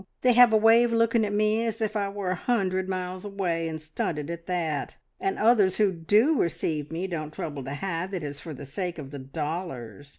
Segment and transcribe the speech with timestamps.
[0.21, 3.23] They have a way of looking at me as if I were a hundred miles
[3.23, 4.95] away, and stunted at that.
[5.19, 8.97] And others who do receive me don't trouble to hide that it's for the sake
[8.97, 10.09] of the dollars.